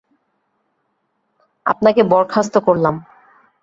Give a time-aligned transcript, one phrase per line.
[1.65, 2.95] আপনাকে বরখাস্ত করলাম।